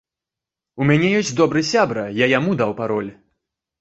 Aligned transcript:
У 0.83 0.87
мяне 0.91 1.11
ёсць 1.19 1.33
добры 1.41 1.63
сябра, 1.73 2.07
я 2.23 2.31
яму 2.37 2.59
даў 2.63 2.71
пароль. 2.81 3.11